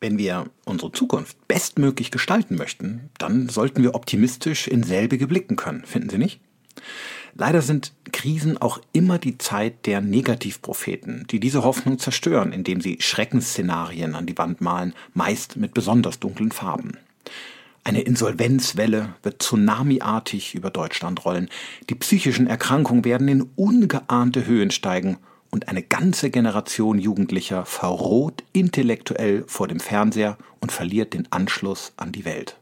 [0.00, 5.84] Wenn wir unsere Zukunft bestmöglich gestalten möchten, dann sollten wir optimistisch in selbige blicken können,
[5.84, 6.40] finden Sie nicht?
[7.34, 12.98] Leider sind Krisen auch immer die Zeit der Negativpropheten, die diese Hoffnung zerstören, indem sie
[13.00, 16.98] Schreckensszenarien an die Wand malen, meist mit besonders dunklen Farben.
[17.84, 21.48] Eine Insolvenzwelle wird tsunamiartig über Deutschland rollen.
[21.88, 25.18] Die psychischen Erkrankungen werden in ungeahnte Höhen steigen
[25.50, 32.12] und eine ganze Generation Jugendlicher verroht intellektuell vor dem Fernseher und verliert den Anschluss an
[32.12, 32.56] die Welt.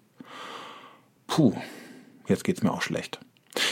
[1.26, 1.54] Puh,
[2.26, 3.20] jetzt geht's mir auch schlecht.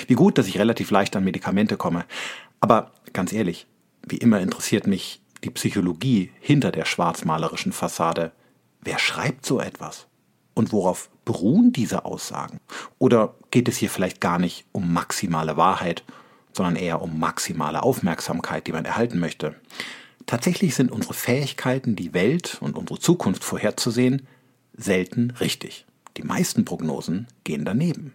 [0.06, 2.04] Wie gut, dass ich relativ leicht an Medikamente komme.
[2.60, 3.66] Aber ganz ehrlich,
[4.06, 8.32] wie immer interessiert mich die Psychologie hinter der schwarzmalerischen Fassade.
[8.80, 10.06] Wer schreibt so etwas?
[10.54, 12.60] Und worauf beruhen diese Aussagen?
[12.98, 16.02] Oder geht es hier vielleicht gar nicht um maximale Wahrheit,
[16.56, 19.54] sondern eher um maximale Aufmerksamkeit, die man erhalten möchte?
[20.26, 24.26] Tatsächlich sind unsere Fähigkeiten, die Welt und unsere Zukunft vorherzusehen,
[24.76, 25.86] selten richtig.
[26.16, 28.12] Die meisten Prognosen gehen daneben.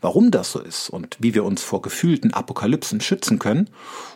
[0.00, 3.70] Warum das so ist und wie wir uns vor gefühlten Apokalypsen schützen können,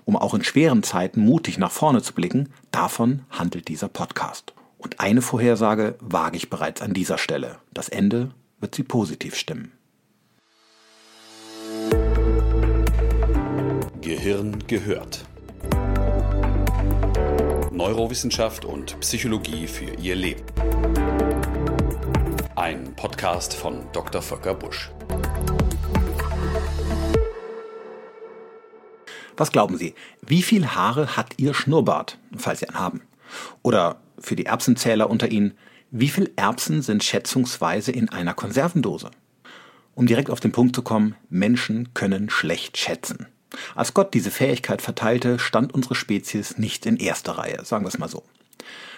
[0.04, 4.52] um auch in schweren Zeiten mutig nach vorne zu blicken, davon handelt dieser Podcast.
[4.76, 7.58] Und eine Vorhersage wage ich bereits an dieser Stelle.
[7.72, 9.72] Das Ende wird sie positiv stimmen.
[14.02, 15.24] Gehirn gehört.
[17.70, 20.42] Neurowissenschaft und Psychologie für Ihr Leben.
[22.56, 24.20] Ein Podcast von Dr.
[24.20, 24.90] Volker Busch.
[29.36, 33.02] Was glauben Sie, wie viel Haare hat Ihr Schnurrbart, falls Sie einen haben?
[33.62, 35.56] Oder für die Erbsenzähler unter Ihnen,
[35.92, 39.12] wie viel Erbsen sind schätzungsweise in einer Konservendose?
[39.94, 43.28] Um direkt auf den Punkt zu kommen, Menschen können schlecht schätzen.
[43.74, 47.98] Als Gott diese Fähigkeit verteilte, stand unsere Spezies nicht in erster Reihe, sagen wir es
[47.98, 48.22] mal so.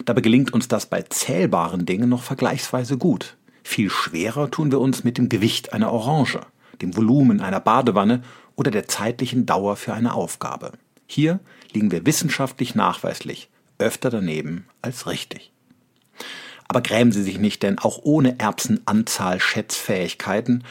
[0.05, 3.36] Dabei gelingt uns das bei zählbaren Dingen noch vergleichsweise gut.
[3.62, 6.41] Viel schwerer tun wir uns mit dem Gewicht einer Orange,
[6.82, 8.22] dem Volumen einer Badewanne
[8.56, 10.72] oder der zeitlichen Dauer für eine Aufgabe.
[11.06, 11.41] Hier
[11.72, 13.48] liegen wir wissenschaftlich nachweislich
[13.78, 15.53] öfter daneben als richtig.
[16.69, 20.64] Aber grämen Sie sich nicht, denn auch ohne Erbsenanzahl Schätzfähigkeiten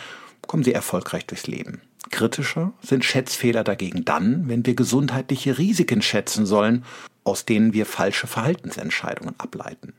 [0.48, 1.82] kommen Sie erfolgreich durchs Leben.
[2.10, 6.84] Kritischer sind Schätzfehler dagegen dann, wenn wir gesundheitliche Risiken schätzen sollen,
[7.24, 9.94] aus denen wir falsche Verhaltensentscheidungen ableiten.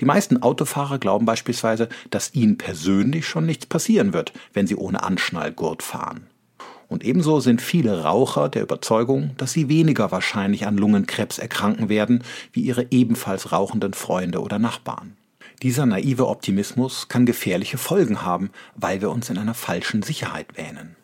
[0.00, 5.02] Die meisten Autofahrer glauben beispielsweise, dass ihnen persönlich schon nichts passieren wird, wenn sie ohne
[5.02, 6.26] Anschnallgurt fahren.
[6.88, 12.22] Und ebenso sind viele Raucher der Überzeugung, dass sie weniger wahrscheinlich an Lungenkrebs erkranken werden
[12.52, 15.16] wie ihre ebenfalls rauchenden Freunde oder Nachbarn.
[15.62, 20.95] Dieser naive Optimismus kann gefährliche Folgen haben, weil wir uns in einer falschen Sicherheit wähnen.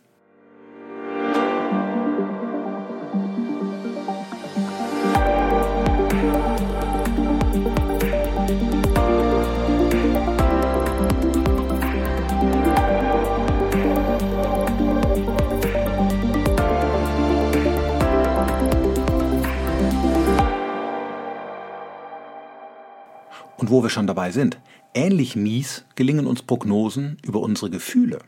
[23.72, 24.59] Wo wir schon dabei sind,
[24.94, 28.19] ähnlich mies gelingen uns Prognosen über unsere Gefühle.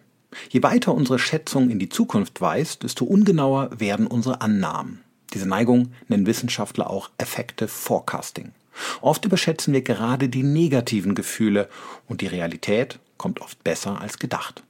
[0.48, 5.02] Je weiter unsere Schätzung in die Zukunft weist, desto ungenauer werden unsere Annahmen.
[5.32, 8.52] Diese Neigung nennen Wissenschaftler auch Effective Forecasting.
[9.00, 11.68] Oft überschätzen wir gerade die negativen Gefühle
[12.08, 14.64] und die Realität kommt oft besser als gedacht.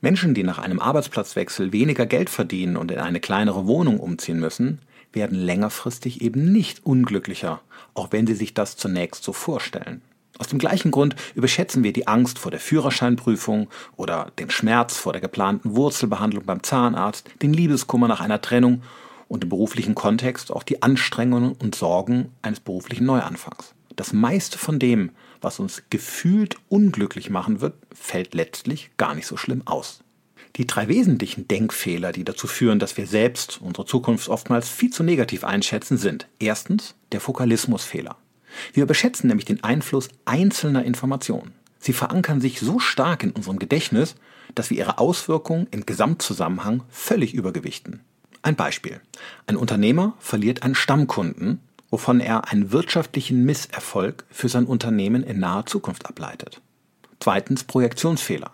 [0.00, 4.80] Menschen, die nach einem Arbeitsplatzwechsel weniger Geld verdienen und in eine kleinere Wohnung umziehen müssen,
[5.12, 7.60] werden längerfristig eben nicht unglücklicher,
[7.94, 10.02] auch wenn sie sich das zunächst so vorstellen.
[10.38, 15.12] Aus dem gleichen Grund überschätzen wir die Angst vor der Führerscheinprüfung oder den Schmerz vor
[15.12, 18.82] der geplanten Wurzelbehandlung beim Zahnarzt, den Liebeskummer nach einer Trennung
[19.26, 23.74] und im beruflichen Kontext auch die Anstrengungen und Sorgen eines beruflichen Neuanfangs.
[23.96, 25.10] Das meiste von dem,
[25.40, 30.04] was uns gefühlt unglücklich machen wird, fällt letztlich gar nicht so schlimm aus.
[30.54, 35.02] Die drei wesentlichen Denkfehler, die dazu führen, dass wir selbst unsere Zukunft oftmals viel zu
[35.02, 38.16] negativ einschätzen, sind erstens der Fokalismusfehler.
[38.72, 41.54] Wir überschätzen nämlich den Einfluss einzelner Informationen.
[41.78, 44.14] Sie verankern sich so stark in unserem Gedächtnis,
[44.54, 48.00] dass wir ihre Auswirkungen im Gesamtzusammenhang völlig übergewichten.
[48.42, 49.00] Ein Beispiel.
[49.46, 51.60] Ein Unternehmer verliert einen Stammkunden,
[51.90, 56.60] wovon er einen wirtschaftlichen Misserfolg für sein Unternehmen in naher Zukunft ableitet.
[57.20, 58.52] Zweitens Projektionsfehler.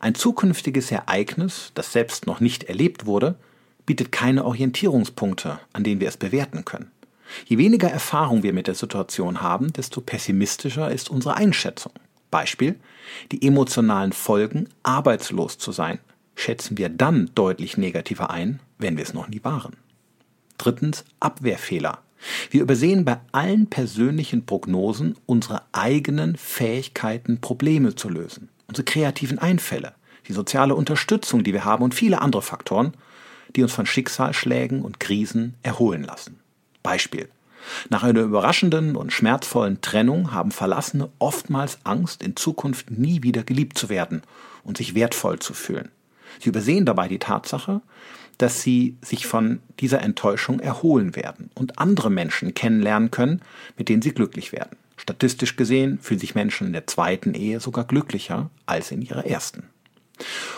[0.00, 3.36] Ein zukünftiges Ereignis, das selbst noch nicht erlebt wurde,
[3.84, 6.90] bietet keine Orientierungspunkte, an denen wir es bewerten können.
[7.46, 11.92] Je weniger Erfahrung wir mit der Situation haben, desto pessimistischer ist unsere Einschätzung.
[12.30, 12.76] Beispiel,
[13.32, 15.98] die emotionalen Folgen, arbeitslos zu sein,
[16.34, 19.76] schätzen wir dann deutlich negativer ein, wenn wir es noch nie waren.
[20.58, 21.98] Drittens, Abwehrfehler.
[22.50, 29.94] Wir übersehen bei allen persönlichen Prognosen unsere eigenen Fähigkeiten, Probleme zu lösen, unsere kreativen Einfälle,
[30.28, 32.94] die soziale Unterstützung, die wir haben und viele andere Faktoren,
[33.54, 36.40] die uns von Schicksalsschlägen und Krisen erholen lassen.
[36.86, 37.28] Beispiel.
[37.88, 43.76] Nach einer überraschenden und schmerzvollen Trennung haben Verlassene oftmals Angst, in Zukunft nie wieder geliebt
[43.76, 44.22] zu werden
[44.62, 45.90] und sich wertvoll zu fühlen.
[46.38, 47.80] Sie übersehen dabei die Tatsache,
[48.38, 53.42] dass sie sich von dieser Enttäuschung erholen werden und andere Menschen kennenlernen können,
[53.76, 54.76] mit denen sie glücklich werden.
[54.96, 59.64] Statistisch gesehen fühlen sich Menschen in der zweiten Ehe sogar glücklicher als in ihrer ersten.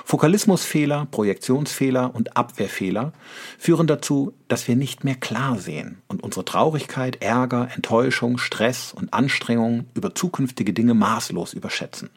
[0.04, 3.12] Fokalismusfehler, Projektionsfehler und Abwehrfehler
[3.58, 9.12] führen dazu, dass wir nicht mehr klar sehen und unsere Traurigkeit, Ärger, Enttäuschung, Stress und
[9.12, 12.10] Anstrengung über zukünftige Dinge maßlos überschätzen.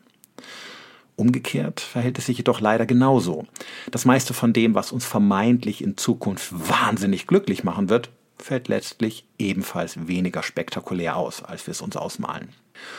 [1.15, 3.45] Umgekehrt verhält es sich jedoch leider genauso.
[3.91, 9.25] Das meiste von dem, was uns vermeintlich in Zukunft wahnsinnig glücklich machen wird, fällt letztlich
[9.37, 12.49] ebenfalls weniger spektakulär aus, als wir es uns ausmalen.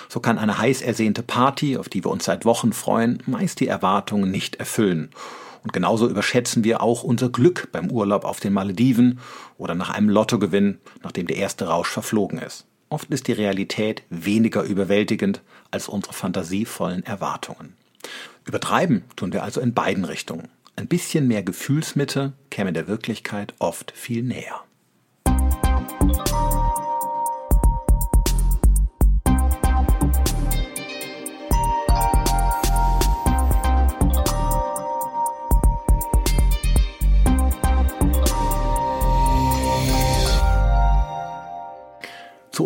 [0.08, 3.68] So kann eine heiß ersehnte Party, auf die wir uns seit Wochen freuen, meist die
[3.68, 5.10] Erwartungen nicht erfüllen.
[5.62, 9.20] Und genauso überschätzen wir auch unser Glück beim Urlaub auf den Malediven
[9.58, 12.66] oder nach einem Lottogewinn, nachdem der erste Rausch verflogen ist.
[12.88, 15.40] Oft ist die Realität weniger überwältigend
[15.70, 17.74] als unsere fantasievollen Erwartungen.
[18.44, 20.48] Übertreiben tun wir also in beiden Richtungen.
[20.76, 24.62] Ein bisschen mehr Gefühlsmitte käme der Wirklichkeit oft viel näher.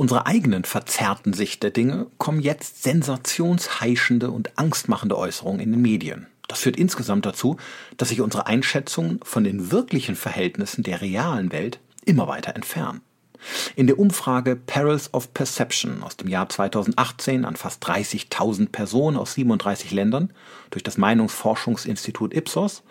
[0.06, 6.29] Unserer eigenen verzerrten Sicht der Dinge kommen jetzt sensationsheischende und angstmachende Äußerungen in den Medien.
[6.47, 7.56] Das führt insgesamt dazu,
[7.97, 13.00] dass sich unsere Einschätzungen von den wirklichen Verhältnissen der realen Welt immer weiter entfernen.
[13.75, 19.35] In der Umfrage Perils of Perception aus dem Jahr 2018 an fast 30.000 Personen aus
[19.35, 20.32] 37 Ländern
[20.70, 22.85] durch das Meinungsforschungsinstitut Ipsos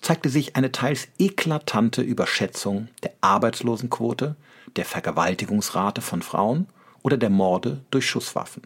[0.00, 4.34] zeigte sich eine teils eklatante Überschätzung der Arbeitslosenquote,
[4.74, 6.66] der Vergewaltigungsrate von Frauen
[7.02, 8.62] oder der Morde durch Schusswaffen.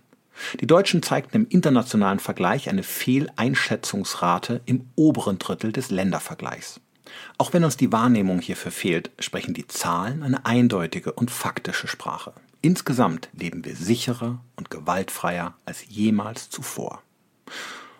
[0.60, 6.80] Die Deutschen zeigten im internationalen Vergleich eine Fehleinschätzungsrate im oberen Drittel des Ländervergleichs.
[7.38, 12.32] Auch wenn uns die Wahrnehmung hierfür fehlt, sprechen die Zahlen eine eindeutige und faktische Sprache.
[12.62, 17.02] Insgesamt leben wir sicherer und gewaltfreier als jemals zuvor.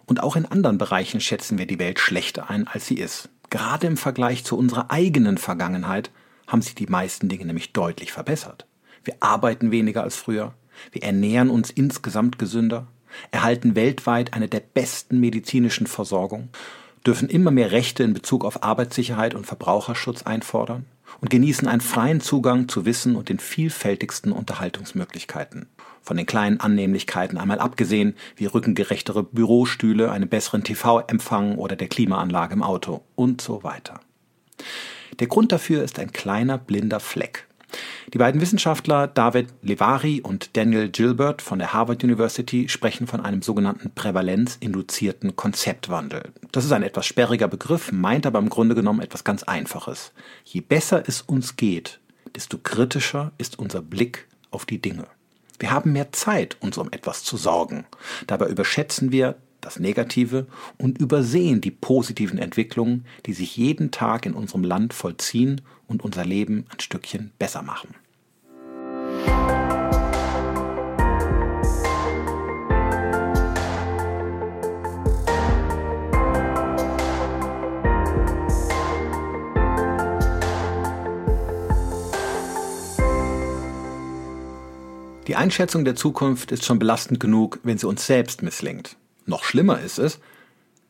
[0.07, 3.31] Und auch in anderen Bereichen schätzen wir die Welt schlechter ein, als sie ist.
[3.49, 6.11] Gerade im Vergleich zu unserer eigenen Vergangenheit
[6.51, 8.67] haben sich die meisten Dinge nämlich deutlich verbessert.
[9.05, 10.53] Wir arbeiten weniger als früher,
[10.93, 12.87] wir ernähren uns insgesamt gesünder,
[13.31, 16.49] erhalten weltweit eine der besten medizinischen Versorgung,
[17.07, 20.85] dürfen immer mehr Rechte in Bezug auf Arbeitssicherheit und Verbraucherschutz einfordern
[21.21, 25.69] und genießen einen freien Zugang zu Wissen und den vielfältigsten Unterhaltungsmöglichkeiten.
[26.03, 32.55] Von den kleinen Annehmlichkeiten einmal abgesehen, wie rückengerechtere Bürostühle, einen besseren TV-Empfang oder der Klimaanlage
[32.55, 34.01] im Auto und so weiter.
[35.19, 37.47] Der Grund dafür ist ein kleiner blinder Fleck.
[38.13, 43.43] Die beiden Wissenschaftler David Levari und Daniel Gilbert von der Harvard University sprechen von einem
[43.43, 46.31] sogenannten prävalenzinduzierten Konzeptwandel.
[46.53, 50.13] Das ist ein etwas sperriger Begriff, meint aber im Grunde genommen etwas ganz Einfaches.
[50.45, 52.01] Je besser es uns geht,
[52.35, 55.07] desto kritischer ist unser Blick auf die Dinge.
[55.59, 57.85] Wir haben mehr Zeit, uns um etwas zu sorgen.
[58.27, 60.47] Dabei überschätzen wir das Negative
[60.79, 66.25] und übersehen die positiven Entwicklungen, die sich jeden Tag in unserem Land vollziehen und unser
[66.25, 67.95] Leben ein Stückchen besser machen.
[85.31, 88.97] Die Einschätzung der Zukunft ist schon belastend genug, wenn sie uns selbst misslingt.
[89.31, 90.19] Noch schlimmer ist es,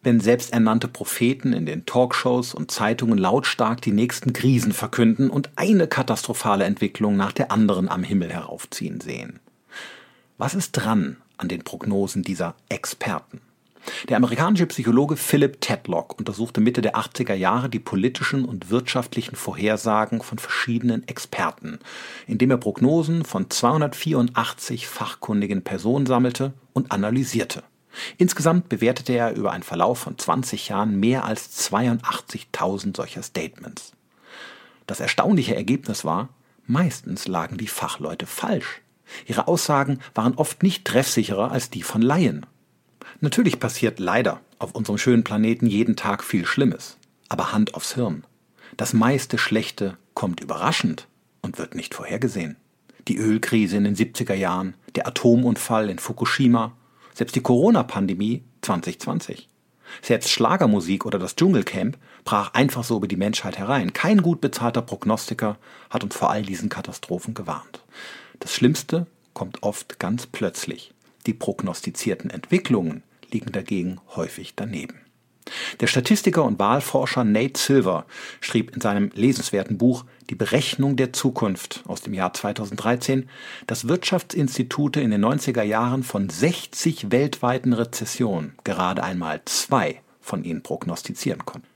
[0.02, 5.87] wenn selbsternannte Propheten in den Talkshows und Zeitungen lautstark die nächsten Krisen verkünden und eine
[5.87, 9.40] katastrophale Entwicklung nach der anderen am Himmel heraufziehen sehen.
[10.38, 13.42] Was ist dran an den Prognosen dieser Experten?
[14.09, 20.23] Der amerikanische Psychologe Philip Tedlock untersuchte Mitte der 80er Jahre die politischen und wirtschaftlichen Vorhersagen
[20.23, 21.78] von verschiedenen Experten,
[22.26, 27.62] indem er Prognosen von 284 fachkundigen Personen sammelte und analysierte.
[28.18, 33.92] Insgesamt bewertete er über einen Verlauf von 20 Jahren mehr als 82.000 solcher Statements.
[34.87, 36.28] Das erstaunliche Ergebnis war,
[36.66, 38.82] meistens lagen die Fachleute falsch.
[39.26, 42.47] Ihre Aussagen waren oft nicht treffsicherer als die von Laien.
[43.20, 46.97] Natürlich passiert leider auf unserem schönen Planeten jeden Tag viel Schlimmes.
[47.28, 48.25] Aber Hand aufs Hirn.
[48.76, 51.06] Das meiste Schlechte kommt überraschend
[51.42, 52.56] und wird nicht vorhergesehen.
[53.09, 56.73] Die Ölkrise in den 70er Jahren, der Atomunfall in Fukushima,
[57.20, 59.50] selbst die Corona-Pandemie 2020.
[60.00, 63.92] Selbst Schlagermusik oder das Dschungelcamp brach einfach so über die Menschheit herein.
[63.92, 65.58] Kein gut bezahlter Prognostiker
[65.90, 67.82] hat uns vor all diesen Katastrophen gewarnt.
[68.38, 70.94] Das Schlimmste kommt oft ganz plötzlich.
[71.26, 75.02] Die prognostizierten Entwicklungen liegen dagegen häufig daneben.
[75.80, 78.06] Der Statistiker und Wahlforscher Nate Silver
[78.40, 83.28] schrieb in seinem lesenswerten Buch Die Berechnung der Zukunft aus dem Jahr 2013,
[83.66, 90.62] dass Wirtschaftsinstitute in den 90er Jahren von 60 weltweiten Rezessionen gerade einmal zwei von ihnen
[90.62, 91.66] prognostizieren konnten.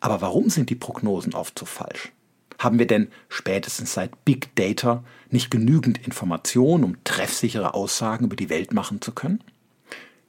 [0.00, 2.12] Aber warum sind die Prognosen oft so falsch?
[2.58, 8.50] Haben wir denn spätestens seit Big Data nicht genügend Informationen, um treffsichere Aussagen über die
[8.50, 9.42] Welt machen zu können?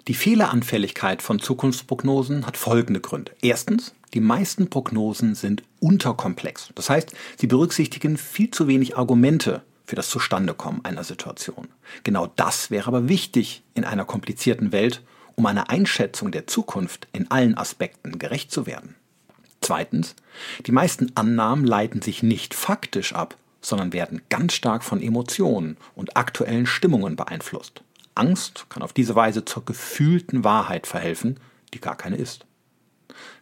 [0.10, 3.32] Die Fehleranfälligkeit von Zukunftsprognosen hat folgende Gründe.
[3.42, 6.72] Erstens, die meisten Prognosen sind unterkomplex.
[6.76, 11.70] Das heißt, sie berücksichtigen viel zu wenig Argumente für das Zustandekommen einer Situation.
[12.04, 15.02] Genau das wäre aber wichtig in einer komplizierten Welt,
[15.36, 18.96] um einer Einschätzung der Zukunft in allen Aspekten gerecht zu werden.
[19.62, 20.16] Zweitens,
[20.66, 26.18] die meisten Annahmen leiten sich nicht faktisch ab, sondern werden ganz stark von Emotionen und
[26.18, 27.83] aktuellen Stimmungen beeinflusst.
[28.16, 31.40] Angst kann auf diese Weise zur gefühlten Wahrheit verhelfen,
[31.74, 32.46] die gar keine ist.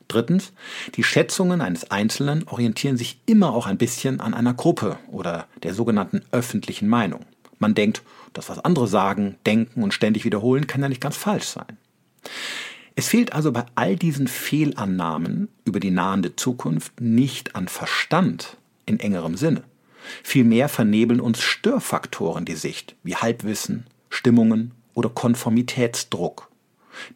[0.07, 0.51] Drittens,
[0.95, 5.73] die Schätzungen eines Einzelnen orientieren sich immer auch ein bisschen an einer Gruppe oder der
[5.73, 7.25] sogenannten öffentlichen Meinung.
[7.59, 8.01] Man denkt,
[8.33, 11.77] das, was andere sagen, denken und ständig wiederholen, kann ja nicht ganz falsch sein.
[12.95, 18.99] Es fehlt also bei all diesen Fehlannahmen über die nahende Zukunft nicht an Verstand in
[18.99, 19.63] engerem Sinne.
[20.23, 26.51] Vielmehr vernebeln uns Störfaktoren die Sicht, wie Halbwissen, Stimmungen oder Konformitätsdruck.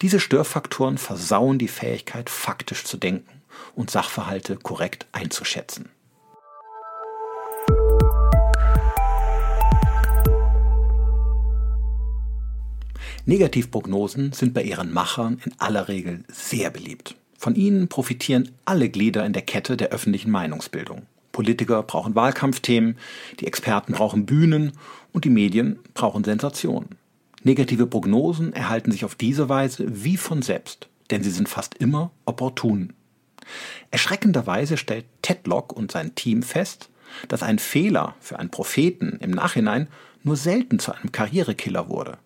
[0.02, 3.44] Diese Störfaktoren versauen die Fähigkeit, faktisch zu denken
[3.76, 5.90] und Sachverhalte korrekt einzuschätzen.
[13.28, 17.16] Negativprognosen sind bei ihren Machern in aller Regel sehr beliebt.
[17.38, 21.04] Von ihnen profitieren alle Glieder in der Kette der öffentlichen Meinungsbildung.
[21.32, 22.98] Politiker brauchen Wahlkampfthemen,
[23.40, 24.72] die Experten brauchen Bühnen
[25.16, 26.98] und die Medien brauchen Sensationen.
[27.42, 32.12] Negative Prognosen erhalten sich auf diese Weise wie von selbst, denn sie sind fast immer
[32.26, 32.92] opportun.
[33.92, 36.90] Erschreckenderweise stellt Tedlock und sein Team fest,
[37.30, 39.88] dass ein Fehler für einen Propheten im Nachhinein
[40.24, 42.18] nur selten zu einem Karrierekiller wurde.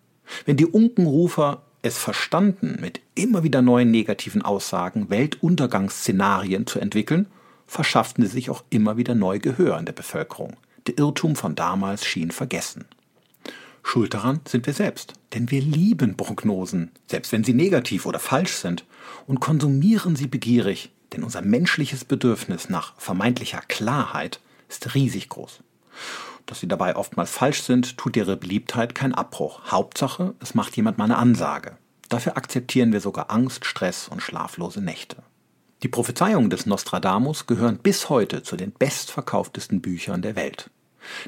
[0.44, 7.26] Wenn die Unkenrufer es verstanden, mit immer wieder neuen negativen Aussagen Weltuntergangsszenarien zu entwickeln,
[7.68, 10.56] verschafften sie sich auch immer wieder neu Gehör in der Bevölkerung.
[10.86, 12.86] Der Irrtum von damals schien vergessen.
[13.82, 18.52] Schuld daran sind wir selbst, denn wir lieben Prognosen, selbst wenn sie negativ oder falsch
[18.52, 18.84] sind,
[19.26, 25.60] und konsumieren sie begierig, denn unser menschliches Bedürfnis nach vermeintlicher Klarheit ist riesig groß.
[26.46, 29.70] Dass sie dabei oftmals falsch sind, tut ihre Beliebtheit keinen Abbruch.
[29.70, 31.76] Hauptsache, es macht jemand mal eine Ansage.
[32.08, 35.22] Dafür akzeptieren wir sogar Angst, Stress und schlaflose Nächte.
[35.82, 40.70] Die Prophezeiungen des Nostradamus gehören bis heute zu den bestverkauftesten Büchern der Welt.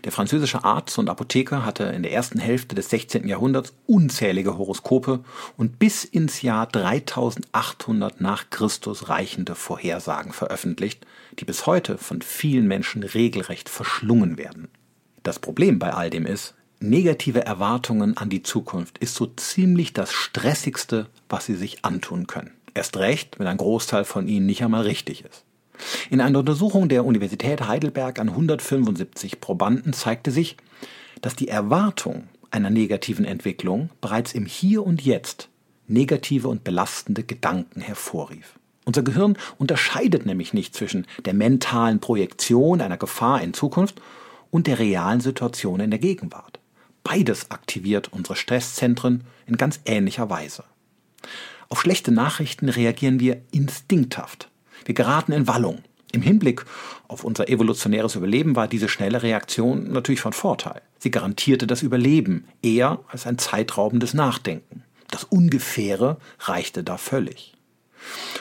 [0.05, 3.27] Der französische Arzt und Apotheker hatte in der ersten Hälfte des 16.
[3.27, 5.25] Jahrhunderts unzählige Horoskope
[5.57, 11.07] und bis ins Jahr 3800 nach Christus reichende Vorhersagen veröffentlicht,
[11.39, 14.69] die bis heute von vielen Menschen regelrecht verschlungen werden.
[15.23, 20.13] Das Problem bei all dem ist, negative Erwartungen an die Zukunft ist so ziemlich das
[20.13, 22.51] Stressigste, was sie sich antun können.
[22.75, 25.45] Erst recht, wenn ein Großteil von ihnen nicht einmal richtig ist.
[26.11, 30.57] In einer Untersuchung der Universität Heidelberg an 175 Probanden zeigte sich,
[31.21, 35.49] dass die Erwartung einer negativen Entwicklung bereits im Hier und Jetzt
[35.89, 38.59] negative und belastende Gedanken hervorrief.
[38.85, 44.01] Unser Gehirn unterscheidet nämlich nicht zwischen der mentalen Projektion einer Gefahr in Zukunft
[44.51, 46.59] und der realen Situation in der Gegenwart.
[47.05, 50.65] Beides aktiviert unsere Stresszentren in ganz ähnlicher Weise.
[51.73, 54.51] Auf schlechte Nachrichten reagieren wir instinkthaft.
[54.85, 55.79] Wir geraten in Wallung.
[56.13, 56.67] Im Hinblick
[57.09, 60.83] auf unser evolutionäres Überleben war diese schnelle Reaktion natürlich von Vorteil.
[60.99, 64.85] Sie garantierte das Überleben eher als ein zeitraubendes Nachdenken.
[65.11, 67.55] Das Ungefähre reichte da völlig.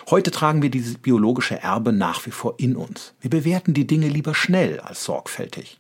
[0.10, 3.14] Heute tragen wir dieses biologische Erbe nach wie vor in uns.
[3.22, 5.80] Wir bewerten die Dinge lieber schnell als sorgfältig.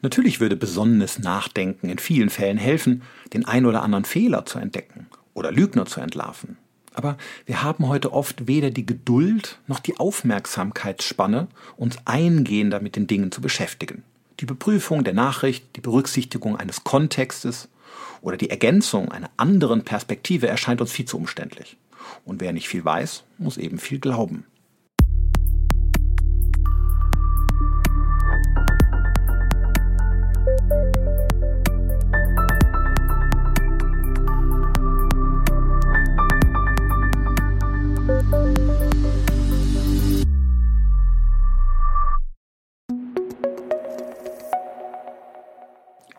[0.00, 5.08] Natürlich würde besonnenes Nachdenken in vielen Fällen helfen, den ein oder anderen Fehler zu entdecken
[5.34, 6.56] oder Lügner zu entlarven.
[6.98, 13.06] Aber wir haben heute oft weder die Geduld noch die Aufmerksamkeitsspanne, uns eingehender mit den
[13.06, 14.02] Dingen zu beschäftigen.
[14.40, 17.68] Die Beprüfung der Nachricht, die Berücksichtigung eines Kontextes
[18.20, 21.76] oder die Ergänzung einer anderen Perspektive erscheint uns viel zu umständlich.
[22.24, 24.44] Und wer nicht viel weiß, muss eben viel glauben.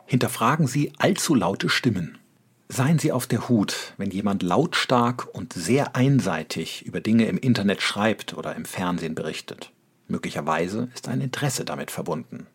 [0.10, 2.18] Hinterfragen Sie allzu laute Stimmen.
[2.68, 7.84] Seien Sie auf der Hut, wenn jemand lautstark und sehr einseitig über Dinge im Internet
[7.84, 9.72] schreibt oder im Fernsehen berichtet.
[10.08, 12.48] Möglicherweise ist ein Interesse damit verbunden.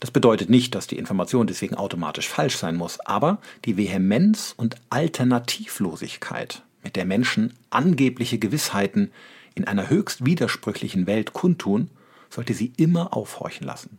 [0.00, 4.76] Das bedeutet nicht, dass die Information deswegen automatisch falsch sein muss, aber die Vehemenz und
[4.90, 9.12] Alternativlosigkeit, mit der Menschen angebliche Gewissheiten
[9.54, 11.88] in einer höchst widersprüchlichen Welt kundtun,
[12.28, 13.96] sollte sie immer aufhorchen lassen.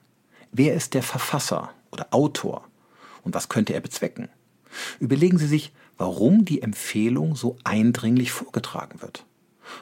[0.51, 2.63] Wer ist der Verfasser oder Autor
[3.23, 4.29] und was könnte er bezwecken?
[4.99, 9.25] Überlegen Sie sich, warum die Empfehlung so eindringlich vorgetragen wird.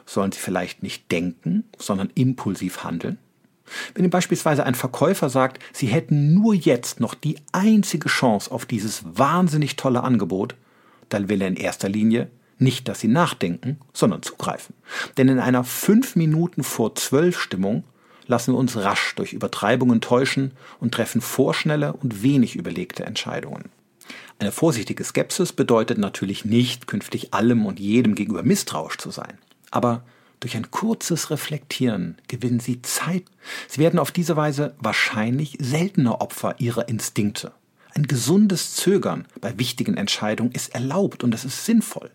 [0.06, 3.18] Sollen Sie vielleicht nicht denken, sondern impulsiv handeln?
[3.94, 8.66] Wenn Ihnen beispielsweise ein Verkäufer sagt, Sie hätten nur jetzt noch die einzige Chance auf
[8.66, 10.56] dieses wahnsinnig tolle Angebot,
[11.10, 14.76] dann will er in erster Linie nicht, dass Sie nachdenken, sondern zugreifen.
[15.18, 17.84] Denn in einer fünf Minuten vor zwölf Stimmung
[18.28, 23.70] lassen wir uns rasch durch Übertreibungen täuschen und treffen vorschnelle und wenig überlegte Entscheidungen.
[24.40, 29.38] Eine vorsichtige Skepsis bedeutet natürlich nicht, künftig allem und jedem gegenüber misstrauisch zu sein.
[29.72, 30.04] Aber
[30.40, 33.24] durch ein kurzes Reflektieren gewinnen Sie Zeit.
[33.68, 37.52] Sie werden auf diese Weise wahrscheinlich seltener Opfer Ihrer Instinkte.
[37.94, 42.12] Ein gesundes Zögern bei wichtigen Entscheidungen ist erlaubt und es ist sinnvoll.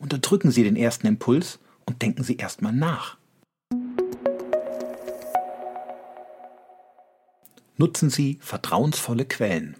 [0.00, 3.16] Unterdrücken Sie den ersten Impuls und denken Sie erstmal nach.
[7.76, 9.74] Nutzen Sie vertrauensvolle Quellen.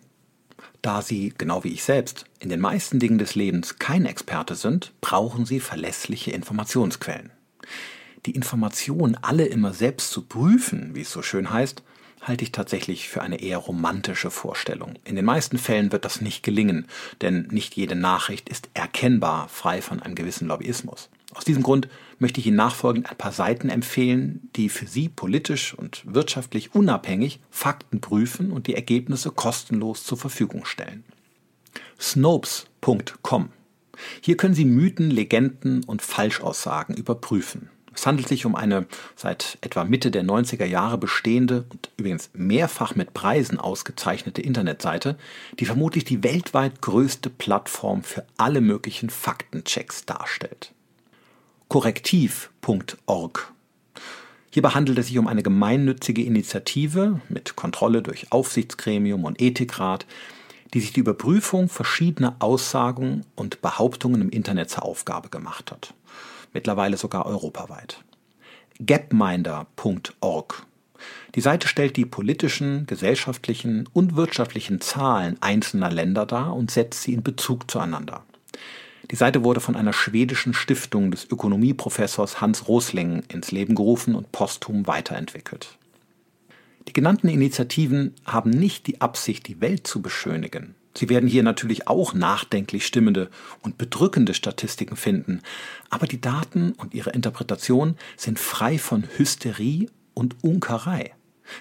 [0.82, 4.92] Da Sie, genau wie ich selbst, in den meisten Dingen des Lebens kein Experte sind,
[5.00, 7.30] brauchen Sie verlässliche Informationsquellen.
[8.26, 11.84] Die Informationen alle immer selbst zu prüfen, wie es so schön heißt,
[12.20, 14.94] halte ich tatsächlich für eine eher romantische Vorstellung.
[15.04, 16.86] In den meisten Fällen wird das nicht gelingen,
[17.20, 21.10] denn nicht jede Nachricht ist erkennbar frei von einem gewissen Lobbyismus.
[21.34, 25.74] Aus diesem Grund möchte ich Ihnen nachfolgend ein paar Seiten empfehlen, die für Sie politisch
[25.74, 31.04] und wirtschaftlich unabhängig Fakten prüfen und die Ergebnisse kostenlos zur Verfügung stellen.
[32.00, 33.50] Snopes.com
[34.20, 37.68] Hier können Sie Mythen, Legenden und Falschaussagen überprüfen.
[37.92, 42.96] Es handelt sich um eine seit etwa Mitte der 90er Jahre bestehende und übrigens mehrfach
[42.96, 45.16] mit Preisen ausgezeichnete Internetseite,
[45.60, 50.73] die vermutlich die weltweit größte Plattform für alle möglichen Faktenchecks darstellt
[51.68, 53.52] korrektiv.org.
[54.50, 60.06] Hierbei handelt es sich um eine gemeinnützige Initiative mit Kontrolle durch Aufsichtsgremium und Ethikrat,
[60.72, 65.94] die sich die Überprüfung verschiedener Aussagen und Behauptungen im Internet zur Aufgabe gemacht hat.
[66.52, 68.04] Mittlerweile sogar europaweit.
[68.84, 70.66] Gapminder.org.
[71.34, 77.14] Die Seite stellt die politischen, gesellschaftlichen und wirtschaftlichen Zahlen einzelner Länder dar und setzt sie
[77.14, 78.24] in Bezug zueinander.
[79.10, 84.32] Die Seite wurde von einer schwedischen Stiftung des Ökonomieprofessors Hans Rosling ins Leben gerufen und
[84.32, 85.78] posthum weiterentwickelt.
[86.88, 90.74] Die genannten Initiativen haben nicht die Absicht, die Welt zu beschönigen.
[90.96, 93.30] Sie werden hier natürlich auch nachdenklich stimmende
[93.62, 95.42] und bedrückende Statistiken finden,
[95.90, 101.12] aber die Daten und ihre Interpretation sind frei von Hysterie und Unkerei.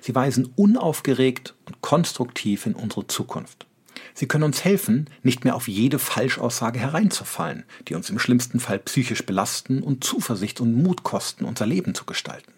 [0.01, 3.65] Sie weisen unaufgeregt und konstruktiv in unsere Zukunft.
[4.13, 8.79] Sie können uns helfen, nicht mehr auf jede Falschaussage hereinzufallen, die uns im schlimmsten Fall
[8.79, 12.53] psychisch belasten und Zuversicht und Mut kosten, unser Leben zu gestalten.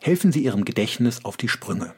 [0.00, 1.94] Helfen Sie Ihrem Gedächtnis auf die Sprünge.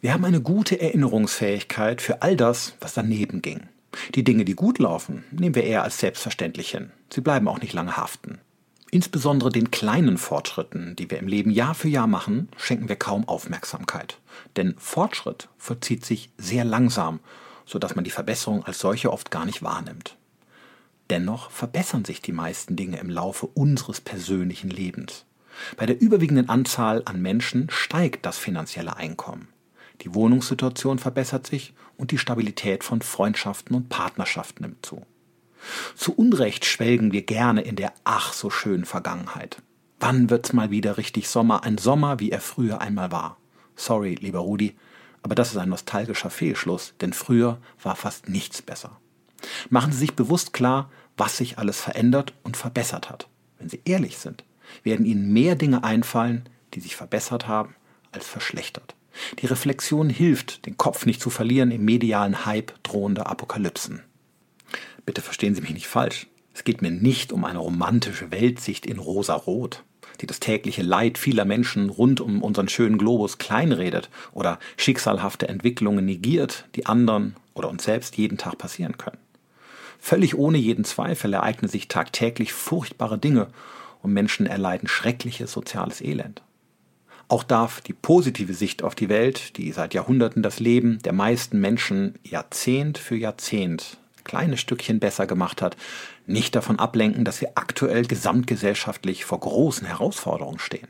[0.00, 3.68] Wir haben eine gute Erinnerungsfähigkeit für all das, was daneben ging.
[4.14, 6.92] Die Dinge, die gut laufen, nehmen wir eher als selbstverständlich hin.
[7.12, 8.40] Sie bleiben auch nicht lange haften.
[8.90, 13.28] Insbesondere den kleinen Fortschritten, die wir im Leben Jahr für Jahr machen, schenken wir kaum
[13.28, 14.18] Aufmerksamkeit.
[14.56, 17.20] Denn Fortschritt vollzieht sich sehr langsam,
[17.66, 20.16] sodass man die Verbesserung als solche oft gar nicht wahrnimmt.
[21.10, 25.26] Dennoch verbessern sich die meisten Dinge im Laufe unseres persönlichen Lebens.
[25.76, 29.48] Bei der überwiegenden Anzahl an Menschen steigt das finanzielle Einkommen.
[30.02, 35.04] Die Wohnungssituation verbessert sich und die Stabilität von Freundschaften und Partnerschaften nimmt zu.
[35.94, 39.62] Zu Unrecht schwelgen wir gerne in der ach so schönen Vergangenheit.
[40.00, 41.64] Wann wird's mal wieder richtig Sommer?
[41.64, 43.36] Ein Sommer, wie er früher einmal war.
[43.74, 44.76] Sorry, lieber Rudi,
[45.22, 48.98] aber das ist ein nostalgischer Fehlschluss, denn früher war fast nichts besser.
[49.70, 53.28] Machen Sie sich bewusst klar, was sich alles verändert und verbessert hat.
[53.58, 54.44] Wenn Sie ehrlich sind,
[54.82, 57.74] werden Ihnen mehr Dinge einfallen, die sich verbessert haben,
[58.12, 58.94] als verschlechtert.
[59.40, 64.02] Die Reflexion hilft, den Kopf nicht zu verlieren im medialen Hype drohender Apokalypsen.
[65.08, 66.26] Bitte verstehen Sie mich nicht falsch.
[66.52, 69.82] Es geht mir nicht um eine romantische Weltsicht in rosa-rot,
[70.20, 76.04] die das tägliche Leid vieler Menschen rund um unseren schönen Globus kleinredet oder schicksalhafte Entwicklungen
[76.04, 79.16] negiert, die anderen oder uns selbst jeden Tag passieren können.
[79.98, 83.46] Völlig ohne jeden Zweifel ereignen sich tagtäglich furchtbare Dinge
[84.02, 86.42] und Menschen erleiden schreckliches soziales Elend.
[87.28, 91.58] Auch darf die positive Sicht auf die Welt, die seit Jahrhunderten das Leben der meisten
[91.62, 93.96] Menschen Jahrzehnt für Jahrzehnt
[94.28, 95.76] kleine Stückchen besser gemacht hat,
[96.26, 100.88] nicht davon ablenken, dass wir aktuell gesamtgesellschaftlich vor großen Herausforderungen stehen.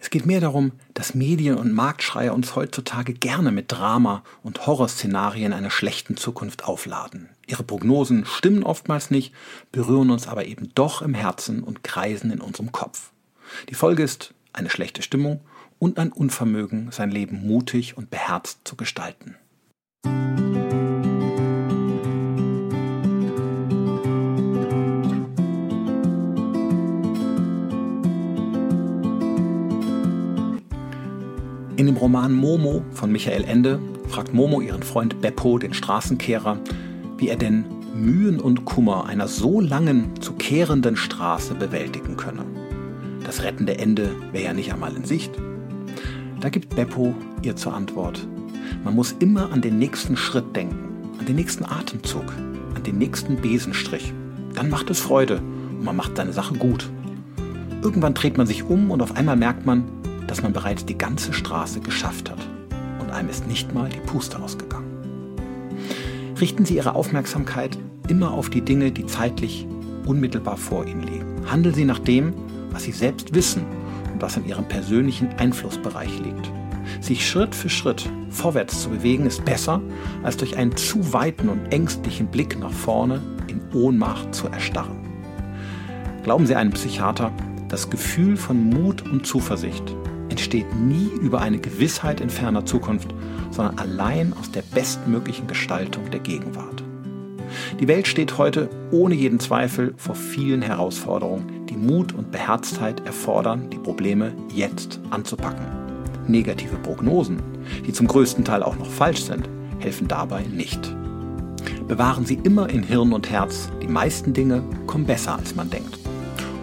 [0.00, 5.52] Es geht mehr darum, dass Medien und Marktschreier uns heutzutage gerne mit Drama und Horrorszenarien
[5.52, 7.30] einer schlechten Zukunft aufladen.
[7.46, 9.32] Ihre Prognosen stimmen oftmals nicht,
[9.70, 13.12] berühren uns aber eben doch im Herzen und kreisen in unserem Kopf.
[13.68, 15.40] Die Folge ist eine schlechte Stimmung
[15.78, 19.36] und ein Unvermögen, sein Leben mutig und beherzt zu gestalten.
[31.82, 36.60] In dem Roman Momo von Michael Ende fragt Momo ihren Freund Beppo, den Straßenkehrer,
[37.18, 42.44] wie er denn Mühen und Kummer einer so langen zu kehrenden Straße bewältigen könne.
[43.24, 45.32] Das rettende Ende wäre ja nicht einmal in Sicht.
[46.38, 48.28] Da gibt Beppo ihr zur Antwort,
[48.84, 52.32] man muss immer an den nächsten Schritt denken, an den nächsten Atemzug,
[52.76, 54.12] an den nächsten Besenstrich.
[54.54, 55.38] Dann macht es Freude
[55.72, 56.88] und man macht seine Sache gut.
[57.82, 59.82] Irgendwann dreht man sich um und auf einmal merkt man,
[60.32, 62.38] dass man bereits die ganze Straße geschafft hat
[63.00, 64.86] und einem ist nicht mal die Puste ausgegangen.
[66.40, 67.76] Richten Sie Ihre Aufmerksamkeit
[68.08, 69.66] immer auf die Dinge, die zeitlich
[70.06, 71.50] unmittelbar vor Ihnen liegen.
[71.50, 72.32] Handeln Sie nach dem,
[72.70, 73.66] was Sie selbst wissen
[74.10, 76.50] und was in Ihrem persönlichen Einflussbereich liegt.
[77.02, 79.82] Sich Schritt für Schritt vorwärts zu bewegen, ist besser,
[80.22, 84.96] als durch einen zu weiten und ängstlichen Blick nach vorne in Ohnmacht zu erstarren.
[86.22, 87.30] Glauben Sie einem Psychiater,
[87.68, 89.94] das Gefühl von Mut und Zuversicht
[90.32, 93.14] entsteht nie über eine Gewissheit in ferner Zukunft,
[93.50, 96.82] sondern allein aus der bestmöglichen Gestaltung der Gegenwart.
[97.78, 103.68] Die Welt steht heute ohne jeden Zweifel vor vielen Herausforderungen, die Mut und Beherztheit erfordern,
[103.68, 105.66] die Probleme jetzt anzupacken.
[106.26, 107.42] Negative Prognosen,
[107.86, 110.96] die zum größten Teil auch noch falsch sind, helfen dabei nicht.
[111.86, 116.01] Bewahren Sie immer in Hirn und Herz, die meisten Dinge kommen besser, als man denkt.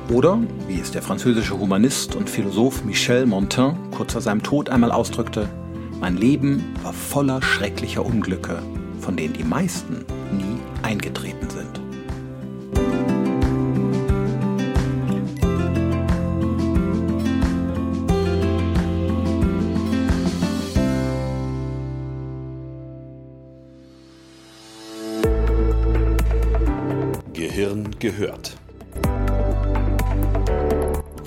[0.10, 4.92] Oder, wie es der französische Humanist und Philosoph Michel Montaigne kurz vor seinem Tod einmal
[4.92, 5.48] ausdrückte,
[6.00, 8.60] mein Leben war voller schrecklicher Unglücke,
[9.02, 11.80] von denen die meisten nie eingetreten sind.
[27.34, 28.59] Gehirn gehört.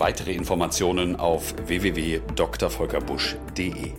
[0.02, 3.92] Weitere Informationen auf www.drvolkerbusch.de